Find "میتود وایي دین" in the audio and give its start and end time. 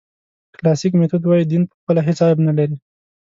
0.99-1.63